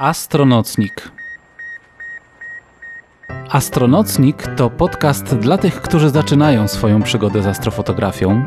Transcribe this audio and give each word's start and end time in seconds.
Astronocnik. 0.00 1.12
Astronocnik 3.48 4.46
to 4.56 4.70
podcast 4.70 5.24
dla 5.24 5.58
tych, 5.58 5.82
którzy 5.82 6.10
zaczynają 6.10 6.68
swoją 6.68 7.02
przygodę 7.02 7.42
z 7.42 7.46
astrofotografią, 7.46 8.42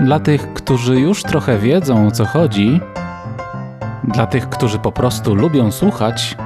dla 0.00 0.20
tych, 0.20 0.54
którzy 0.54 1.00
już 1.00 1.22
trochę 1.22 1.58
wiedzą 1.58 2.06
o 2.06 2.10
co 2.10 2.24
chodzi, 2.24 2.80
dla 4.14 4.26
tych, 4.26 4.48
którzy 4.48 4.78
po 4.78 4.92
prostu 4.92 5.34
lubią 5.34 5.72
słuchać, 5.72 6.36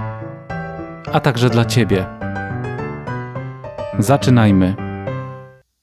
a 1.12 1.20
także 1.20 1.50
dla 1.50 1.64
Ciebie. 1.64 2.07
Zaczynajmy. 3.98 4.75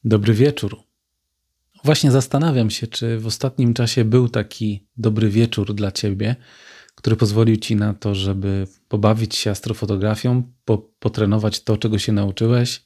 Dobry 0.04 0.34
wieczór. 0.34 0.78
Właśnie 1.84 2.12
zastanawiam 2.12 2.70
się, 2.70 2.88
czy 2.88 3.20
w 3.20 3.28
ostatnim 3.28 3.74
czasie 3.74 4.06
był 4.06 4.30
taki 4.30 4.86
dobry 4.98 5.30
wieczór 5.30 5.74
dla 5.74 5.92
Ciebie, 5.92 6.36
który 7.04 7.16
pozwolił 7.16 7.58
Ci 7.58 7.76
na 7.76 7.94
to, 7.94 8.16
żeby 8.16 8.68
pobawić 8.88 9.36
się 9.36 9.52
astrofotografią, 9.52 10.44
po, 10.66 10.78
potrenować 10.78 11.64
to, 11.64 11.78
czego 11.78 12.00
się 12.00 12.12
nauczyłeś, 12.12 12.86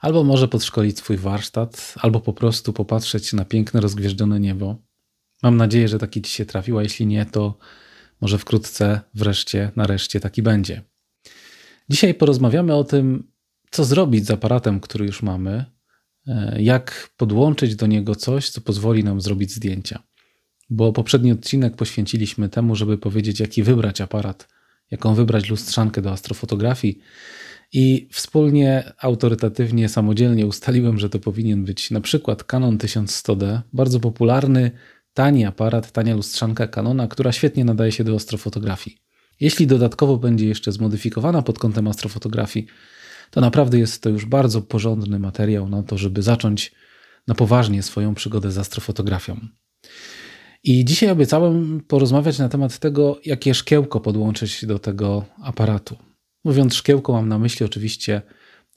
albo 0.00 0.24
może 0.24 0.48
podszkolić 0.48 0.98
swój 0.98 1.16
warsztat, 1.16 1.94
albo 2.00 2.20
po 2.20 2.32
prostu 2.32 2.72
popatrzeć 2.72 3.32
na 3.32 3.44
piękne, 3.44 3.80
rozgwieżdżone 3.80 4.40
niebo. 4.40 4.76
Mam 5.42 5.56
nadzieję, 5.56 5.88
że 5.88 5.98
taki 5.98 6.22
Ci 6.22 6.32
się 6.32 6.46
trafił, 6.46 6.78
a 6.78 6.82
jeśli 6.82 7.06
nie, 7.06 7.26
to 7.26 7.58
może 8.20 8.38
wkrótce, 8.38 9.00
wreszcie, 9.14 9.70
nareszcie 9.76 10.20
taki 10.20 10.42
będzie. 10.42 10.82
Dzisiaj 11.88 12.14
porozmawiamy 12.14 12.74
o 12.74 12.84
tym, 12.84 13.32
co 13.70 13.84
zrobić 13.84 14.26
z 14.26 14.30
aparatem, 14.30 14.80
który 14.80 15.06
już 15.06 15.22
mamy, 15.22 15.64
e, 16.26 16.62
jak 16.62 17.10
podłączyć 17.16 17.76
do 17.76 17.86
niego 17.86 18.14
coś, 18.14 18.50
co 18.50 18.60
pozwoli 18.60 19.04
nam 19.04 19.20
zrobić 19.20 19.50
zdjęcia 19.50 20.02
bo 20.72 20.92
poprzedni 20.92 21.32
odcinek 21.32 21.76
poświęciliśmy 21.76 22.48
temu, 22.48 22.76
żeby 22.76 22.98
powiedzieć, 22.98 23.40
jaki 23.40 23.62
wybrać 23.62 24.00
aparat, 24.00 24.48
jaką 24.90 25.14
wybrać 25.14 25.50
lustrzankę 25.50 26.02
do 26.02 26.10
astrofotografii. 26.10 26.98
I 27.72 28.08
wspólnie, 28.10 28.92
autorytatywnie, 28.98 29.88
samodzielnie 29.88 30.46
ustaliłem, 30.46 30.98
że 30.98 31.08
to 31.08 31.18
powinien 31.18 31.64
być 31.64 31.90
na 31.90 32.00
przykład 32.00 32.44
Canon 32.44 32.78
1100D, 32.78 33.60
bardzo 33.72 34.00
popularny, 34.00 34.70
tani 35.14 35.44
aparat, 35.44 35.92
tania 35.92 36.14
lustrzanka 36.14 36.66
Canona, 36.66 37.08
która 37.08 37.32
świetnie 37.32 37.64
nadaje 37.64 37.92
się 37.92 38.04
do 38.04 38.14
astrofotografii. 38.14 38.96
Jeśli 39.40 39.66
dodatkowo 39.66 40.16
będzie 40.16 40.46
jeszcze 40.46 40.72
zmodyfikowana 40.72 41.42
pod 41.42 41.58
kątem 41.58 41.88
astrofotografii, 41.88 42.66
to 43.30 43.40
naprawdę 43.40 43.78
jest 43.78 44.02
to 44.02 44.10
już 44.10 44.26
bardzo 44.26 44.62
porządny 44.62 45.18
materiał 45.18 45.68
na 45.68 45.82
to, 45.82 45.98
żeby 45.98 46.22
zacząć 46.22 46.72
na 47.26 47.34
poważnie 47.34 47.82
swoją 47.82 48.14
przygodę 48.14 48.50
z 48.50 48.58
astrofotografią. 48.58 49.40
I 50.64 50.84
dzisiaj 50.84 51.10
obiecałem 51.10 51.80
porozmawiać 51.88 52.38
na 52.38 52.48
temat 52.48 52.78
tego, 52.78 53.20
jakie 53.24 53.54
szkiełko 53.54 54.00
podłączyć 54.00 54.66
do 54.66 54.78
tego 54.78 55.24
aparatu. 55.42 55.96
Mówiąc 56.44 56.74
szkiełko, 56.74 57.12
mam 57.12 57.28
na 57.28 57.38
myśli 57.38 57.66
oczywiście 57.66 58.22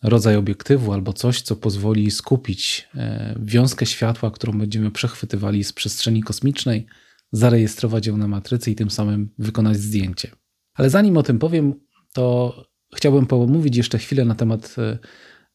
rodzaj 0.04 0.36
obiektywu 0.36 0.94
albo 0.94 1.14
coś, 1.14 1.42
co 1.42 1.56
pozwoli 1.56 2.12
skupić 2.12 2.88
e, 2.96 3.36
wiązkę 3.40 3.86
światła, 3.86 4.32
którą 4.32 4.58
będziemy 4.58 4.92
przechwytywali 4.92 5.64
z 5.64 5.74
przestrzeni 5.74 6.24
kosmicznej, 6.24 6.86
zarejestrować 7.32 8.08
ją 8.08 8.18
na 8.18 8.28
matrycy 8.28 8.72
i 8.72 8.76
tym 8.76 8.90
samym 8.90 9.30
wykonać 9.38 9.78
zdjęcie. 9.78 10.32
Ale 10.74 10.90
zanim 10.90 11.18
o 11.18 11.24
tym 11.24 11.40
powiem, 11.40 11.74
to 12.14 12.56
chciałbym 12.96 13.26
pomówić 13.26 13.78
jeszcze 13.78 13.98
chwilę 13.98 14.26
na 14.26 14.36
temat 14.36 14.76
e, 14.78 14.98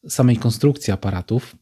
samej 0.09 0.37
konstrukcji 0.37 0.93
aparatów. 0.93 1.55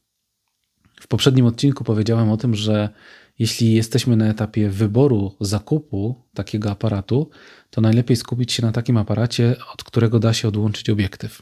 W 1.01 1.07
poprzednim 1.07 1.45
odcinku 1.45 1.83
powiedziałem 1.83 2.29
o 2.29 2.37
tym, 2.37 2.55
że 2.55 2.89
jeśli 3.39 3.73
jesteśmy 3.73 4.15
na 4.17 4.27
etapie 4.27 4.69
wyboru 4.69 5.35
zakupu 5.39 6.15
takiego 6.33 6.71
aparatu, 6.71 7.29
to 7.69 7.81
najlepiej 7.81 8.17
skupić 8.17 8.51
się 8.51 8.63
na 8.63 8.71
takim 8.71 8.97
aparacie, 8.97 9.55
od 9.73 9.83
którego 9.83 10.19
da 10.19 10.33
się 10.33 10.47
odłączyć 10.47 10.89
obiektyw. 10.89 11.41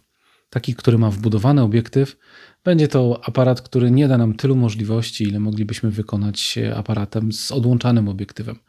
Taki, 0.50 0.76
który 0.76 0.98
ma 0.98 1.12
wbudowany 1.12 1.62
obiektyw, 1.62 2.18
będzie 2.64 2.88
to 2.88 3.22
aparat, 3.24 3.62
który 3.62 3.92
nie 3.92 4.08
da 4.08 4.18
nam 4.18 4.34
tylu 4.34 4.56
możliwości, 4.56 5.24
ile 5.24 5.40
moglibyśmy 5.40 5.92
wykonać 5.92 6.60
aparatem 6.76 7.34
z 7.34 7.52
odłączanym 7.52 8.10
obiektywem. 8.10 8.60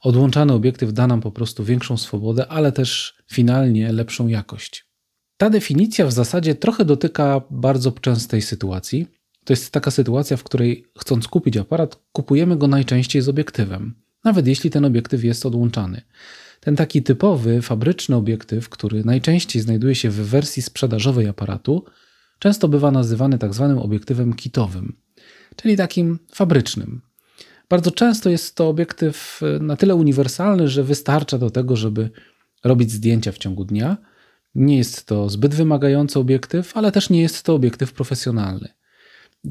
Odłączany 0.00 0.52
obiektyw 0.52 0.92
da 0.92 1.06
nam 1.06 1.20
po 1.20 1.30
prostu 1.30 1.64
większą 1.64 1.96
swobodę, 1.96 2.48
ale 2.48 2.72
też 2.72 3.14
finalnie 3.32 3.92
lepszą 3.92 4.28
jakość. 4.28 4.86
Ta 5.36 5.50
definicja 5.50 6.06
w 6.06 6.12
zasadzie 6.12 6.54
trochę 6.54 6.84
dotyka 6.84 7.40
bardzo 7.50 7.92
częstej 7.92 8.42
sytuacji, 8.42 9.06
to 9.44 9.52
jest 9.52 9.70
taka 9.70 9.90
sytuacja, 9.90 10.36
w 10.36 10.44
której 10.44 10.84
chcąc 10.98 11.28
kupić 11.28 11.56
aparat, 11.56 11.98
kupujemy 12.12 12.56
go 12.56 12.68
najczęściej 12.68 13.22
z 13.22 13.28
obiektywem, 13.28 13.94
nawet 14.24 14.46
jeśli 14.46 14.70
ten 14.70 14.84
obiektyw 14.84 15.24
jest 15.24 15.46
odłączany. 15.46 16.02
Ten 16.60 16.76
taki 16.76 17.02
typowy, 17.02 17.62
fabryczny 17.62 18.16
obiektyw, 18.16 18.68
który 18.68 19.04
najczęściej 19.04 19.62
znajduje 19.62 19.94
się 19.94 20.10
w 20.10 20.14
wersji 20.14 20.62
sprzedażowej 20.62 21.28
aparatu, 21.28 21.84
często 22.38 22.68
bywa 22.68 22.90
nazywany 22.90 23.38
tak 23.38 23.54
zwanym 23.54 23.78
obiektywem 23.78 24.34
kitowym, 24.34 24.96
czyli 25.56 25.76
takim 25.76 26.18
fabrycznym. 26.32 27.00
Bardzo 27.68 27.90
często 27.90 28.30
jest 28.30 28.54
to 28.54 28.68
obiektyw 28.68 29.40
e, 29.42 29.58
na 29.58 29.76
tyle 29.76 29.94
uniwersalny, 29.94 30.68
że 30.68 30.84
wystarcza 30.84 31.38
do 31.38 31.50
tego, 31.50 31.76
żeby 31.76 32.10
robić 32.64 32.92
zdjęcia 32.92 33.32
w 33.32 33.38
ciągu 33.38 33.64
dnia. 33.64 33.96
Nie 34.54 34.76
jest 34.76 35.06
to 35.06 35.28
zbyt 35.28 35.54
wymagający 35.54 36.18
obiektyw, 36.18 36.76
ale 36.76 36.92
też 36.92 37.10
nie 37.10 37.20
jest 37.20 37.42
to 37.42 37.54
obiektyw 37.54 37.92
profesjonalny. 37.92 38.68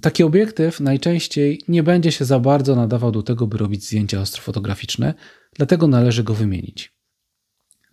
Taki 0.01 0.23
obiektyw 0.23 0.79
najczęściej 0.79 1.61
nie 1.67 1.83
będzie 1.83 2.11
się 2.11 2.25
za 2.25 2.39
bardzo 2.39 2.75
nadawał 2.75 3.11
do 3.11 3.23
tego, 3.23 3.47
by 3.47 3.57
robić 3.57 3.85
zdjęcia 3.85 4.21
astrofotograficzne, 4.21 5.13
dlatego 5.55 5.87
należy 5.87 6.23
go 6.23 6.33
wymienić. 6.33 6.93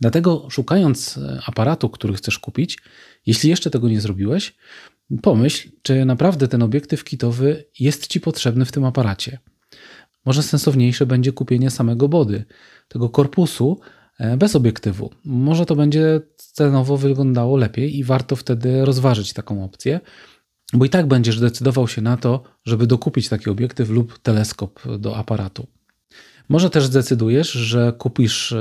Dlatego, 0.00 0.46
szukając 0.50 1.18
e, 1.18 1.40
aparatu, 1.46 1.90
który 1.90 2.14
chcesz 2.14 2.38
kupić, 2.38 2.78
jeśli 3.26 3.50
jeszcze 3.50 3.70
tego 3.70 3.88
nie 3.88 4.00
zrobiłeś, 4.00 4.54
pomyśl, 5.22 5.70
czy 5.82 6.04
naprawdę 6.04 6.48
ten 6.48 6.62
obiektyw 6.62 7.04
kitowy 7.04 7.64
jest 7.80 8.06
Ci 8.06 8.20
potrzebny 8.20 8.64
w 8.64 8.72
tym 8.72 8.84
aparacie. 8.84 9.38
Może 10.24 10.42
sensowniejsze 10.42 11.06
będzie 11.06 11.32
kupienie 11.32 11.70
samego 11.70 12.08
body, 12.08 12.44
tego 12.88 13.08
korpusu 13.08 13.80
e, 14.18 14.36
bez 14.36 14.56
obiektywu. 14.56 15.10
Może 15.24 15.66
to 15.66 15.76
będzie 15.76 16.20
cenowo 16.36 16.96
wyglądało 16.96 17.56
lepiej 17.56 17.98
i 17.98 18.04
warto 18.04 18.36
wtedy 18.36 18.84
rozważyć 18.84 19.32
taką 19.32 19.64
opcję 19.64 20.00
bo 20.72 20.84
i 20.84 20.90
tak 20.90 21.06
będziesz 21.06 21.40
decydował 21.40 21.88
się 21.88 22.02
na 22.02 22.16
to, 22.16 22.42
żeby 22.64 22.86
dokupić 22.86 23.28
taki 23.28 23.50
obiektyw 23.50 23.90
lub 23.90 24.18
teleskop 24.18 24.80
do 24.98 25.16
aparatu. 25.16 25.66
Może 26.48 26.70
też 26.70 26.84
zdecydujesz, 26.84 27.52
że 27.52 27.92
kupisz 27.98 28.54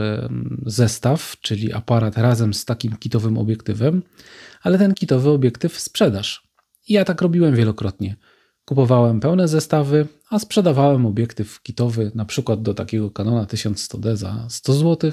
zestaw, 0.66 1.36
czyli 1.42 1.74
aparat 1.74 2.18
razem 2.18 2.53
z 2.53 2.66
takim 2.66 2.97
kitowym 2.97 3.38
obiektywem, 3.38 4.03
ale 4.62 4.78
ten 4.78 4.94
kitowy 4.94 5.30
obiektyw 5.30 5.80
sprzedasz. 5.80 6.47
Ja 6.90 7.06
tak 7.06 7.22
robiłem 7.22 7.56
wielokrotnie. 7.56 8.16
Kupowałem 8.66 9.20
pełne 9.20 9.47
zestawy, 9.47 10.08
a 10.30 10.40
sprzedawałem 10.40 11.06
obiektyw 11.06 11.62
kitowy, 11.62 12.12
na 12.16 12.26
przykład 12.26 12.62
do 12.62 12.74
takiego 12.74 13.12
Canona 13.12 13.46
1100D 13.46 14.16
za 14.16 14.46
100 14.50 14.74
zł, 14.74 15.12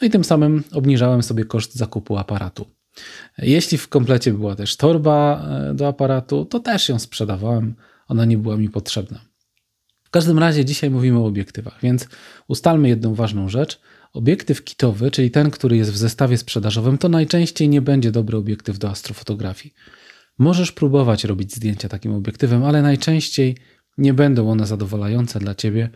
no 0.00 0.06
i 0.06 0.10
tym 0.10 0.24
samym 0.24 0.64
obniżałem 0.72 1.22
sobie 1.22 1.44
koszt 1.44 1.74
zakupu 1.74 2.16
aparatu. 2.16 2.66
Jeśli 3.38 3.78
w 3.78 3.88
komplecie 3.88 4.32
była 4.32 4.56
też 4.56 4.76
torba 4.76 5.48
e, 5.70 5.74
do 5.74 5.88
aparatu, 5.88 6.44
to 6.44 6.60
też 6.60 6.88
ją 6.88 6.98
sprzedawałem. 6.98 7.74
Ona 8.08 8.24
nie 8.24 8.38
była 8.38 8.56
mi 8.56 8.68
potrzebna. 8.68 9.20
W 10.04 10.10
każdym 10.10 10.38
razie 10.38 10.64
dzisiaj 10.64 10.90
mówimy 10.90 11.18
o 11.18 11.26
obiektywach, 11.26 11.78
więc 11.82 12.08
ustalmy 12.48 12.88
jedną 12.88 13.14
ważną 13.14 13.48
rzecz. 13.48 13.80
Obiektyw 14.12 14.64
kitowy, 14.64 15.10
czyli 15.10 15.30
ten, 15.30 15.50
który 15.50 15.76
jest 15.76 15.92
w 15.92 15.96
zestawie 15.96 16.38
sprzedażowym, 16.38 16.98
to 16.98 17.08
najczęściej 17.08 17.68
nie 17.68 17.82
będzie 17.82 18.10
dobry 18.10 18.36
obiektyw 18.36 18.78
do 18.78 18.90
astrofotografii. 18.90 19.74
Możesz 20.38 20.72
próbować 20.72 21.24
robić 21.24 21.54
zdjęcia 21.54 21.88
takim 21.88 22.12
obiektywem, 22.14 22.64
ale 22.64 22.82
najczęściej 22.82 23.56
nie 23.98 24.14
będą 24.14 24.50
one 24.50 24.66
zadowalające 24.66 25.38
dla 25.38 25.54
ciebie, 25.54 25.90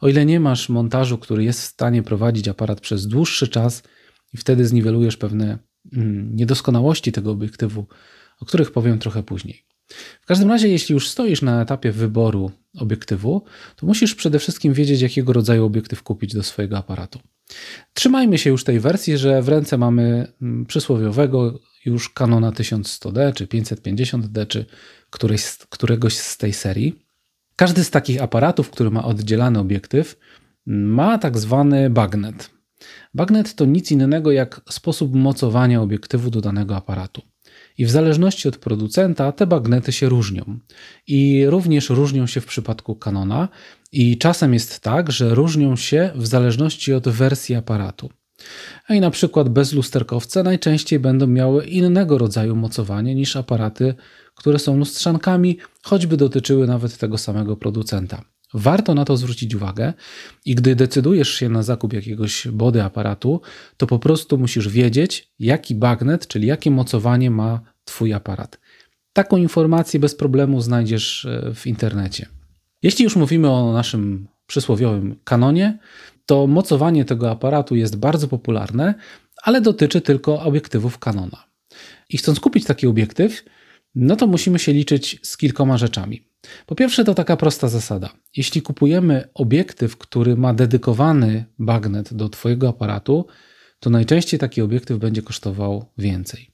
o 0.00 0.08
ile 0.08 0.26
nie 0.26 0.40
masz 0.40 0.68
montażu, 0.68 1.18
który 1.18 1.44
jest 1.44 1.60
w 1.60 1.64
stanie 1.64 2.02
prowadzić 2.02 2.48
aparat 2.48 2.80
przez 2.80 3.06
dłuższy 3.06 3.48
czas 3.48 3.82
i 4.32 4.36
wtedy 4.36 4.66
zniwelujesz 4.66 5.16
pewne 5.16 5.58
niedoskonałości 6.32 7.12
tego 7.12 7.30
obiektywu, 7.30 7.86
o 8.40 8.44
których 8.44 8.72
powiem 8.72 8.98
trochę 8.98 9.22
później. 9.22 9.64
W 10.20 10.26
każdym 10.26 10.48
razie, 10.48 10.68
jeśli 10.68 10.92
już 10.92 11.08
stoisz 11.08 11.42
na 11.42 11.62
etapie 11.62 11.92
wyboru 11.92 12.50
obiektywu, 12.78 13.44
to 13.76 13.86
musisz 13.86 14.14
przede 14.14 14.38
wszystkim 14.38 14.72
wiedzieć, 14.72 15.00
jakiego 15.00 15.32
rodzaju 15.32 15.64
obiektyw 15.64 16.02
kupić 16.02 16.34
do 16.34 16.42
swojego 16.42 16.78
aparatu. 16.78 17.20
Trzymajmy 17.94 18.38
się 18.38 18.50
już 18.50 18.64
tej 18.64 18.80
wersji, 18.80 19.18
że 19.18 19.42
w 19.42 19.48
ręce 19.48 19.78
mamy 19.78 20.32
mm, 20.42 20.66
przysłowiowego 20.66 21.60
już 21.84 22.10
Canona 22.10 22.50
1100D, 22.50 23.32
czy 23.34 23.46
550D, 23.46 24.46
czy 24.46 24.66
któregoś 25.70 26.16
z 26.16 26.38
tej 26.38 26.52
serii. 26.52 27.02
Każdy 27.56 27.84
z 27.84 27.90
takich 27.90 28.22
aparatów, 28.22 28.70
który 28.70 28.90
ma 28.90 29.04
oddzielany 29.04 29.58
obiektyw, 29.58 30.16
ma 30.66 31.18
tak 31.18 31.38
zwany 31.38 31.90
bagnet. 31.90 32.50
Bagnet 33.14 33.54
to 33.54 33.64
nic 33.64 33.90
innego 33.90 34.32
jak 34.32 34.60
sposób 34.70 35.14
mocowania 35.14 35.82
obiektywu 35.82 36.30
do 36.30 36.40
danego 36.40 36.76
aparatu. 36.76 37.22
I 37.78 37.84
w 37.84 37.90
zależności 37.90 38.48
od 38.48 38.56
producenta 38.56 39.32
te 39.32 39.46
bagnety 39.46 39.92
się 39.92 40.08
różnią. 40.08 40.58
I 41.06 41.46
również 41.46 41.90
różnią 41.90 42.26
się 42.26 42.40
w 42.40 42.46
przypadku 42.46 42.96
Canona. 42.96 43.48
I 43.92 44.18
czasem 44.18 44.54
jest 44.54 44.80
tak, 44.80 45.12
że 45.12 45.34
różnią 45.34 45.76
się 45.76 46.10
w 46.14 46.26
zależności 46.26 46.92
od 46.92 47.08
wersji 47.08 47.54
aparatu. 47.54 48.10
a 48.88 48.94
i 48.94 49.00
na 49.00 49.10
przykład 49.10 49.48
bezlusterkowce 49.48 50.42
najczęściej 50.42 50.98
będą 50.98 51.26
miały 51.26 51.64
innego 51.66 52.18
rodzaju 52.18 52.56
mocowanie 52.56 53.14
niż 53.14 53.36
aparaty, 53.36 53.94
które 54.34 54.58
są 54.58 54.76
lustrzankami, 54.76 55.58
choćby 55.82 56.16
dotyczyły 56.16 56.66
nawet 56.66 56.98
tego 56.98 57.18
samego 57.18 57.56
producenta. 57.56 58.24
Warto 58.54 58.94
na 58.94 59.04
to 59.04 59.16
zwrócić 59.16 59.54
uwagę 59.54 59.92
i 60.44 60.54
gdy 60.54 60.76
decydujesz 60.76 61.34
się 61.34 61.48
na 61.48 61.62
zakup 61.62 61.92
jakiegoś 61.92 62.48
body 62.48 62.82
aparatu, 62.82 63.40
to 63.76 63.86
po 63.86 63.98
prostu 63.98 64.38
musisz 64.38 64.68
wiedzieć, 64.68 65.32
jaki 65.38 65.74
bagnet, 65.74 66.26
czyli 66.26 66.46
jakie 66.46 66.70
mocowanie 66.70 67.30
ma 67.30 67.60
Twój 67.84 68.12
aparat. 68.12 68.58
Taką 69.12 69.36
informację 69.36 70.00
bez 70.00 70.14
problemu 70.14 70.60
znajdziesz 70.60 71.24
e, 71.24 71.54
w 71.54 71.66
internecie. 71.66 72.26
Jeśli 72.82 73.04
już 73.04 73.16
mówimy 73.16 73.50
o 73.50 73.72
naszym 73.72 74.28
przysłowiowym 74.46 75.16
kanonie, 75.24 75.78
to 76.26 76.46
mocowanie 76.46 77.04
tego 77.04 77.30
aparatu 77.30 77.76
jest 77.76 77.96
bardzo 77.96 78.28
popularne, 78.28 78.94
ale 79.42 79.60
dotyczy 79.60 80.00
tylko 80.00 80.42
obiektywów 80.42 80.98
Canona. 80.98 81.44
I 82.08 82.18
chcąc 82.18 82.40
kupić 82.40 82.64
taki 82.64 82.86
obiektyw, 82.86 83.44
no 83.94 84.16
to 84.16 84.26
musimy 84.26 84.58
się 84.58 84.72
liczyć 84.72 85.20
z 85.22 85.36
kilkoma 85.36 85.78
rzeczami. 85.78 86.30
Po 86.66 86.74
pierwsze, 86.74 87.04
to 87.04 87.14
taka 87.14 87.36
prosta 87.36 87.68
zasada. 87.68 88.10
Jeśli 88.36 88.62
kupujemy 88.62 89.28
obiektyw, 89.34 89.96
który 89.96 90.36
ma 90.36 90.54
dedykowany 90.54 91.44
bagnet 91.58 92.14
do 92.14 92.28
Twojego 92.28 92.68
aparatu, 92.68 93.26
to 93.80 93.90
najczęściej 93.90 94.40
taki 94.40 94.62
obiektyw 94.62 94.98
będzie 94.98 95.22
kosztował 95.22 95.84
więcej. 95.98 96.50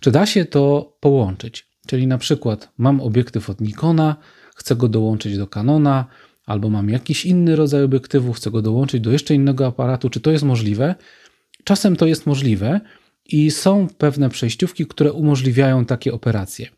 Czy 0.00 0.10
da 0.10 0.26
się 0.26 0.44
to 0.44 0.96
połączyć? 1.00 1.66
Czyli 1.86 2.06
na 2.06 2.18
przykład 2.18 2.72
mam 2.78 3.00
obiektyw 3.00 3.50
od 3.50 3.60
Nikona, 3.60 4.16
chcę 4.56 4.76
go 4.76 4.88
dołączyć 4.88 5.38
do 5.38 5.46
Canona, 5.46 6.06
albo 6.46 6.70
mam 6.70 6.90
jakiś 6.90 7.26
inny 7.26 7.56
rodzaj 7.56 7.82
obiektywu, 7.82 8.32
chcę 8.32 8.50
go 8.50 8.62
dołączyć 8.62 9.00
do 9.00 9.10
jeszcze 9.10 9.34
innego 9.34 9.66
aparatu. 9.66 10.10
Czy 10.10 10.20
to 10.20 10.30
jest 10.30 10.44
możliwe? 10.44 10.94
Czasem 11.64 11.96
to 11.96 12.06
jest 12.06 12.26
możliwe 12.26 12.80
i 13.30 13.50
są 13.50 13.88
pewne 13.98 14.30
przejściówki, 14.30 14.86
które 14.86 15.12
umożliwiają 15.12 15.84
takie 15.84 16.12
operacje. 16.12 16.68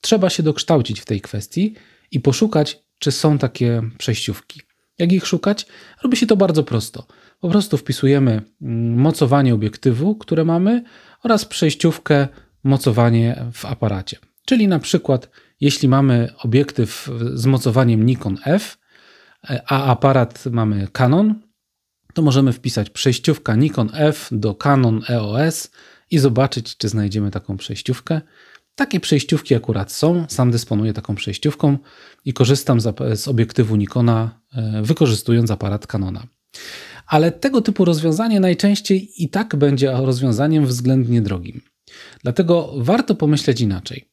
Trzeba 0.00 0.30
się 0.30 0.42
dokształcić 0.42 1.00
w 1.00 1.04
tej 1.04 1.20
kwestii 1.20 1.74
i 2.10 2.20
poszukać, 2.20 2.82
czy 2.98 3.12
są 3.12 3.38
takie 3.38 3.82
przejściówki. 3.98 4.60
Jak 4.98 5.12
ich 5.12 5.26
szukać? 5.26 5.66
Robi 6.02 6.16
się 6.16 6.26
to 6.26 6.36
bardzo 6.36 6.62
prosto. 6.62 7.06
Po 7.40 7.48
prostu 7.48 7.76
wpisujemy 7.76 8.42
mm, 8.62 9.00
mocowanie 9.00 9.54
obiektywu, 9.54 10.14
które 10.14 10.44
mamy, 10.44 10.82
oraz 11.22 11.44
przejściówkę 11.44 12.28
mocowanie 12.64 13.44
w 13.52 13.64
aparacie. 13.64 14.16
Czyli 14.46 14.68
na 14.68 14.78
przykład, 14.78 15.30
jeśli 15.60 15.88
mamy 15.88 16.28
obiektyw 16.38 17.10
z 17.34 17.46
mocowaniem 17.46 18.06
Nikon 18.06 18.38
F, 18.44 18.78
a 19.66 19.84
aparat 19.84 20.44
mamy 20.46 20.88
Canon, 20.92 21.34
to 22.14 22.22
możemy 22.22 22.52
wpisać 22.52 22.90
przejściówka 22.90 23.56
Nikon 23.56 23.90
F 23.92 24.28
do 24.32 24.54
Canon 24.54 25.02
EOS 25.08 25.70
i 26.12 26.18
zobaczyć, 26.18 26.76
czy 26.76 26.88
znajdziemy 26.88 27.30
taką 27.30 27.56
przejściówkę. 27.56 28.20
Takie 28.74 29.00
przejściówki 29.00 29.54
akurat 29.54 29.92
są. 29.92 30.24
Sam 30.28 30.50
dysponuję 30.50 30.92
taką 30.92 31.14
przejściówką 31.14 31.78
i 32.24 32.32
korzystam 32.32 32.78
z 33.14 33.28
obiektywu 33.28 33.76
Nikona, 33.76 34.40
e, 34.54 34.82
wykorzystując 34.82 35.50
aparat 35.50 35.86
Canona. 35.86 36.26
Ale 37.06 37.32
tego 37.32 37.60
typu 37.60 37.84
rozwiązanie 37.84 38.40
najczęściej 38.40 39.22
i 39.22 39.28
tak 39.28 39.56
będzie 39.56 39.92
rozwiązaniem 39.92 40.66
względnie 40.66 41.22
drogim. 41.22 41.60
Dlatego 42.22 42.72
warto 42.76 43.14
pomyśleć 43.14 43.60
inaczej. 43.60 44.08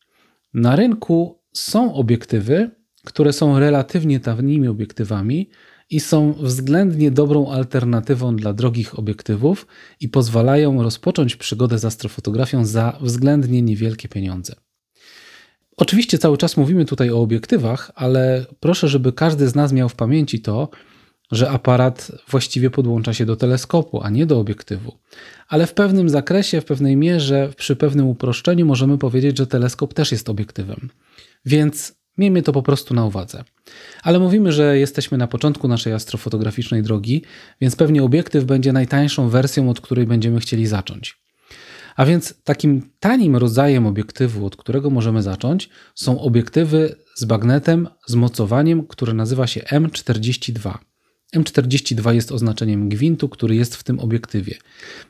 Na 0.54 0.76
rynku 0.76 1.40
są 1.54 1.94
obiektywy, 1.94 2.72
które 3.04 3.34
są 3.34 3.60
relatywnie 3.60 4.20
tanimi 4.20 4.68
obiektywami 4.68 5.50
i 5.90 6.00
są 6.00 6.34
względnie 6.34 7.12
dobrą 7.12 7.52
alternatywą 7.52 8.36
dla 8.36 8.54
drogich 8.54 9.00
obiektywów 9.00 9.68
i 10.00 10.10
pozwalają 10.10 10.84
rozpocząć 10.84 11.36
przygodę 11.36 11.80
z 11.80 11.86
astrofotografią 11.86 12.66
za 12.66 12.98
względnie 13.02 13.62
niewielkie 13.62 14.10
pieniądze. 14.10 14.56
Oczywiście 15.78 16.18
cały 16.18 16.38
czas 16.38 16.58
mówimy 16.58 16.86
tutaj 16.86 17.10
o 17.10 17.22
obiektywach, 17.22 17.92
ale 17.96 18.46
proszę, 18.60 18.88
żeby 18.88 19.14
każdy 19.14 19.48
z 19.48 19.56
nas 19.56 19.72
miał 19.72 19.90
w 19.90 19.96
pamięci 19.96 20.42
to, 20.42 20.70
że 21.32 21.50
aparat 21.50 22.12
właściwie 22.30 22.70
podłącza 22.70 23.14
się 23.14 23.26
do 23.26 23.36
teleskopu, 23.36 24.02
a 24.04 24.10
nie 24.10 24.26
do 24.26 24.40
obiektywu. 24.40 24.98
Ale 25.48 25.68
w 25.68 25.74
pewnym 25.74 26.10
zakresie, 26.10 26.62
w 26.62 26.66
pewnej 26.66 26.98
mierze, 26.98 27.50
przy 27.58 27.76
pewnym 27.76 28.08
uproszczeniu 28.08 28.66
możemy 28.66 28.98
powiedzieć, 28.98 29.38
że 29.38 29.48
teleskop 29.48 29.94
też 29.94 30.12
jest 30.12 30.30
obiektywem. 30.30 30.90
Więc 31.46 31.99
miejmy 32.20 32.42
to 32.42 32.52
po 32.54 32.64
prostu 32.64 32.94
na 32.94 33.06
uwadze. 33.06 33.44
Ale 34.04 34.20
mówimy, 34.20 34.52
że 34.52 34.78
jesteśmy 34.78 35.18
na 35.18 35.28
początku 35.28 35.68
naszej 35.68 35.94
astrofotograficznej 35.94 36.84
drogi, 36.84 37.24
więc 37.62 37.76
pewnie 37.76 38.04
obiektyw 38.04 38.44
będzie 38.44 38.74
najtańszą 38.74 39.30
wersją, 39.30 39.70
od 39.70 39.82
której 39.82 40.06
będziemy 40.06 40.40
chcieli 40.40 40.68
zacząć. 40.68 41.20
A 41.96 42.06
więc 42.06 42.34
takim 42.44 42.90
tanim 43.00 43.36
rodzajem 43.36 43.88
obiektywu, 43.88 44.46
od 44.46 44.56
którego 44.56 44.90
możemy 44.90 45.22
zacząć, 45.22 45.70
są 45.96 46.22
obiektywy 46.22 46.96
z 47.16 47.26
bagnetem 47.26 47.88
z 48.08 48.16
mocowaniem, 48.16 48.88
które 48.88 49.14
nazywa 49.14 49.48
się 49.48 49.62
M42. 49.62 50.78
M42 51.36 52.14
jest 52.14 52.32
oznaczeniem 52.32 52.90
gwintu, 52.90 53.30
który 53.30 53.56
jest 53.56 53.76
w 53.76 53.84
tym 53.84 54.00
obiektywie. 54.00 54.56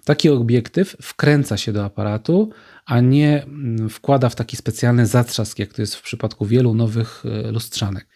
Taki 0.06 0.30
obiektyw 0.30 0.96
wkręca 1.02 1.58
się 1.58 1.74
do 1.74 1.86
aparatu, 1.86 2.50
a 2.86 3.00
nie 3.00 3.44
mm, 3.44 3.90
wkłada 3.90 4.30
w 4.30 4.36
taki 4.36 4.58
specjalny 4.58 5.06
zatrzask, 5.06 5.60
jak 5.60 5.74
to 5.74 5.82
jest 5.82 5.96
w 5.96 6.02
przypadku 6.02 6.46
wielu 6.46 6.74
nowych 6.74 7.24
e, 7.26 7.52
lustrzanek. 7.52 8.08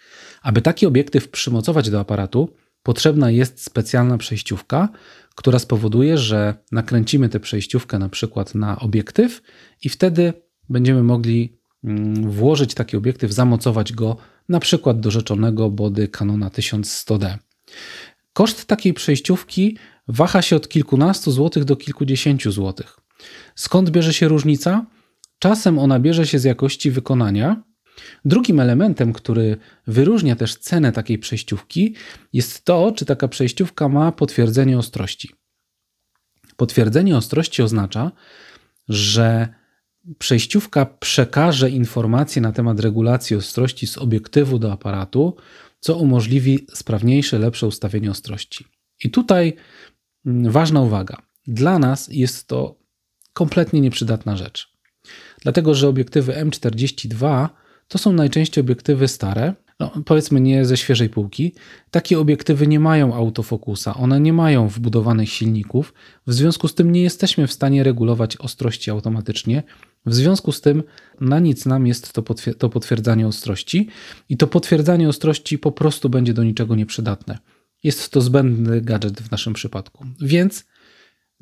Aby 0.41 0.61
taki 0.61 0.85
obiektyw 0.85 1.29
przymocować 1.29 1.89
do 1.89 1.99
aparatu, 1.99 2.49
potrzebna 2.83 3.31
jest 3.31 3.63
specjalna 3.63 4.17
przejściówka, 4.17 4.89
która 5.35 5.59
spowoduje, 5.59 6.17
że 6.17 6.53
nakręcimy 6.71 7.29
tę 7.29 7.39
przejściówkę 7.39 7.99
na 7.99 8.09
przykład 8.09 8.55
na 8.55 8.79
obiektyw 8.79 9.41
i 9.83 9.89
wtedy 9.89 10.33
będziemy 10.69 11.03
mogli 11.03 11.59
mm, 11.83 12.31
włożyć 12.31 12.73
taki 12.73 12.97
obiektyw, 12.97 13.31
zamocować 13.31 13.93
go 13.93 14.17
na 14.49 14.59
przykład 14.59 14.99
do 14.99 15.11
rzeczonego 15.11 15.69
body 15.69 16.07
Canona 16.07 16.49
1100D. 16.49 17.37
Koszt 18.33 18.65
takiej 18.65 18.93
przejściówki 18.93 19.77
waha 20.07 20.41
się 20.41 20.55
od 20.55 20.67
kilkunastu 20.69 21.31
złotych 21.31 21.65
do 21.65 21.75
kilkudziesięciu 21.75 22.51
złotych. 22.51 22.99
Skąd 23.55 23.89
bierze 23.89 24.13
się 24.13 24.27
różnica? 24.27 24.85
Czasem 25.39 25.79
ona 25.79 25.99
bierze 25.99 26.27
się 26.27 26.39
z 26.39 26.43
jakości 26.43 26.91
wykonania. 26.91 27.63
Drugim 28.25 28.59
elementem, 28.59 29.13
który 29.13 29.57
wyróżnia 29.87 30.35
też 30.35 30.55
cenę 30.55 30.91
takiej 30.91 31.17
przejściówki, 31.19 31.95
jest 32.33 32.65
to, 32.65 32.91
czy 32.91 33.05
taka 33.05 33.27
przejściówka 33.27 33.89
ma 33.89 34.11
potwierdzenie 34.11 34.77
ostrości. 34.77 35.31
Potwierdzenie 36.55 37.17
ostrości 37.17 37.61
oznacza, 37.61 38.11
że 38.89 39.47
przejściówka 40.17 40.85
przekaże 40.85 41.69
informacje 41.69 42.41
na 42.41 42.51
temat 42.51 42.79
regulacji 42.79 43.35
ostrości 43.35 43.87
z 43.87 43.97
obiektywu 43.97 44.59
do 44.59 44.71
aparatu, 44.71 45.35
co 45.83 45.95
umożliwi 45.95 46.67
sprawniejsze, 46.73 47.39
lepsze 47.39 47.67
ustawienie 47.67 48.11
ostrości. 48.11 48.65
I 49.03 49.09
tutaj 49.09 49.53
mm, 50.25 50.51
ważna 50.51 50.81
uwaga. 50.81 51.21
Dla 51.47 51.79
nas 51.79 52.07
jest 52.11 52.47
to 52.47 52.79
kompletnie 53.33 53.81
nieprzydatna 53.81 54.37
rzecz. 54.37 54.73
Dlatego, 55.41 55.75
że 55.75 55.87
obiektywy 55.87 56.33
M42 56.33 57.49
to 57.87 57.97
są 57.97 58.13
najczęściej 58.13 58.61
obiektywy 58.61 59.07
stare, 59.07 59.53
no, 59.79 59.91
powiedzmy 60.05 60.41
nie 60.41 60.65
ze 60.65 60.77
świeżej 60.77 61.09
półki. 61.09 61.53
Takie 61.91 62.19
obiektywy 62.19 62.67
nie 62.67 62.79
mają 62.79 63.13
autofokusa, 63.13 63.93
one 63.93 64.19
nie 64.19 64.33
mają 64.33 64.67
wbudowanych 64.67 65.29
silników, 65.29 65.93
w 66.27 66.33
związku 66.33 66.67
z 66.67 66.75
tym 66.75 66.91
nie 66.91 67.03
jesteśmy 67.03 67.47
w 67.47 67.53
stanie 67.53 67.83
regulować 67.83 68.37
ostrości 68.37 68.91
automatycznie. 68.91 69.63
W 70.05 70.13
związku 70.13 70.51
z 70.51 70.61
tym 70.61 70.83
na 71.21 71.39
nic 71.39 71.65
nam 71.65 71.87
jest 71.87 72.13
to, 72.13 72.23
to 72.57 72.69
potwierdzanie 72.69 73.27
ostrości 73.27 73.87
i 74.29 74.37
to 74.37 74.47
potwierdzanie 74.47 75.09
ostrości 75.09 75.57
po 75.57 75.71
prostu 75.71 76.09
będzie 76.09 76.33
do 76.33 76.43
niczego 76.43 76.75
nieprzydatne. 76.75 77.37
Jest 77.83 78.09
to 78.09 78.21
zbędny 78.21 78.81
gadżet 78.81 79.21
w 79.21 79.31
naszym 79.31 79.53
przypadku. 79.53 80.05
Więc 80.21 80.65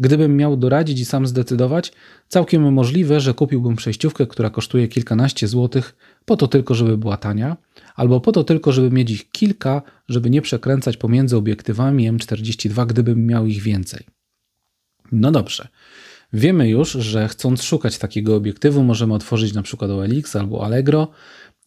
Gdybym 0.01 0.38
miał 0.38 0.58
doradzić 0.58 1.00
i 1.00 1.05
sam 1.05 1.27
zdecydować, 1.27 1.91
całkiem 2.27 2.74
możliwe, 2.74 3.20
że 3.20 3.34
kupiłbym 3.34 3.75
przejściówkę, 3.75 4.27
która 4.27 4.50
kosztuje 4.50 4.88
kilkanaście 4.88 5.48
złotych, 5.48 5.96
po 6.25 6.38
to 6.38 6.48
tylko, 6.48 6.75
żeby 6.75 6.98
była 6.98 7.17
tania, 7.17 7.58
albo 7.96 8.22
po 8.22 8.31
to 8.31 8.43
tylko, 8.43 8.72
żeby 8.72 8.91
mieć 8.91 9.12
ich 9.12 9.31
kilka, 9.31 9.81
żeby 10.10 10.29
nie 10.29 10.41
przekręcać 10.41 10.98
pomiędzy 10.98 11.38
obiektywami 11.38 12.12
M42, 12.12 12.88
gdybym 12.88 13.25
miał 13.25 13.46
ich 13.46 13.62
więcej. 13.62 14.05
No 15.12 15.31
dobrze. 15.31 15.67
Wiemy 16.34 16.70
już, 16.70 16.91
że 16.91 17.27
chcąc 17.27 17.63
szukać 17.63 17.98
takiego 17.98 18.36
obiektywu, 18.36 18.84
możemy 18.84 19.13
otworzyć 19.13 19.53
na 19.53 19.62
przykład 19.63 19.91
OLX 19.91 20.36
albo 20.36 20.65
Allegro 20.65 21.08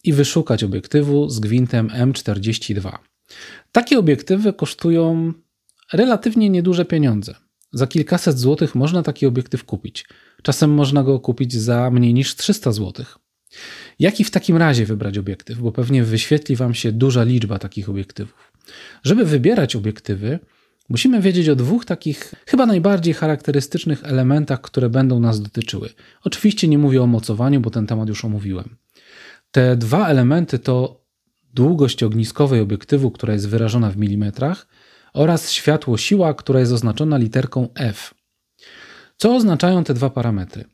i 0.03 0.13
wyszukać 0.13 0.63
obiektywu 0.63 1.29
z 1.29 1.39
gwintem 1.39 1.87
M42. 1.87 2.97
Takie 3.71 3.99
obiektywy 3.99 4.53
kosztują 4.53 5.33
relatywnie 5.93 6.49
nieduże 6.49 6.85
pieniądze. 6.85 7.44
Za 7.75 7.87
kilkaset 7.87 8.39
złotych 8.39 8.75
można 8.75 9.03
taki 9.03 9.25
obiektyw 9.25 9.63
kupić. 9.63 10.05
Czasem 10.41 10.73
można 10.73 11.03
go 11.03 11.19
kupić 11.19 11.53
za 11.53 11.91
mniej 11.91 12.13
niż 12.13 12.35
300 12.35 12.71
złotych. 12.71 13.17
Jaki 13.99 14.23
w 14.23 14.31
takim 14.31 14.57
razie 14.57 14.85
wybrać 14.85 15.17
obiektyw? 15.17 15.57
Bo 15.59 15.71
pewnie 15.71 16.03
wyświetli 16.03 16.55
Wam 16.55 16.73
się 16.73 16.91
duża 16.91 17.23
liczba 17.23 17.59
takich 17.59 17.89
obiektywów. 17.89 18.51
Żeby 19.03 19.25
wybierać 19.25 19.75
obiektywy, 19.75 20.39
Musimy 20.89 21.21
wiedzieć 21.21 21.49
o 21.49 21.55
dwóch 21.55 21.85
takich 21.85 22.33
chyba 22.45 22.65
najbardziej 22.65 23.13
charakterystycznych 23.13 24.03
elementach, 24.03 24.61
które 24.61 24.89
będą 24.89 25.19
nas 25.19 25.41
dotyczyły. 25.41 25.89
Oczywiście 26.23 26.67
nie 26.67 26.77
mówię 26.77 27.03
o 27.03 27.07
mocowaniu, 27.07 27.61
bo 27.61 27.69
ten 27.69 27.87
temat 27.87 28.09
już 28.09 28.25
omówiłem. 28.25 28.75
Te 29.51 29.75
dwa 29.75 30.07
elementy 30.07 30.59
to 30.59 31.01
długość 31.53 32.03
ogniskowej 32.03 32.59
obiektywu, 32.59 33.11
która 33.11 33.33
jest 33.33 33.49
wyrażona 33.49 33.91
w 33.91 33.97
milimetrach, 33.97 34.67
oraz 35.15 35.51
światło 35.51 35.97
siła, 35.97 36.33
która 36.33 36.59
jest 36.59 36.71
oznaczona 36.71 37.17
literką 37.17 37.67
F. 37.75 38.13
Co 39.17 39.35
oznaczają 39.35 39.83
te 39.83 39.93
dwa 39.93 40.09
parametry? 40.09 40.65